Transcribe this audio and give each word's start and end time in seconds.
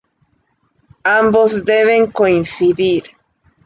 Ambos 1.19 1.51
deben 1.63 2.03
coincidir. 2.19 3.03